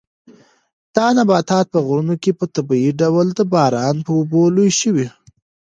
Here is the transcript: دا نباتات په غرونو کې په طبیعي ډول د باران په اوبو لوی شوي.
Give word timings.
دا 0.95 1.07
نباتات 1.17 1.65
په 1.73 1.79
غرونو 1.85 2.15
کې 2.23 2.31
په 2.39 2.45
طبیعي 2.55 2.91
ډول 3.01 3.27
د 3.33 3.41
باران 3.53 3.95
په 4.05 4.11
اوبو 4.19 4.41
لوی 4.55 4.71
شوي. 4.81 5.07